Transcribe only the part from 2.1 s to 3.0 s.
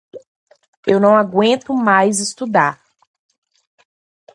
estudar!